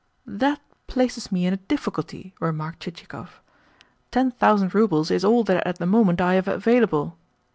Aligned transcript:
"That 0.25 0.59
places 0.87 1.31
me 1.31 1.45
in 1.45 1.53
a 1.53 1.57
difficulty," 1.57 2.33
remarked 2.39 2.79
Chichikov. 2.79 3.39
"Ten 4.09 4.31
thousand 4.31 4.73
roubles 4.73 5.11
is 5.11 5.23
all 5.23 5.43
that 5.43 5.61
at 5.67 5.77
the 5.77 5.85
moment 5.85 6.19
I 6.19 6.33
have 6.33 6.47
available." 6.47 7.17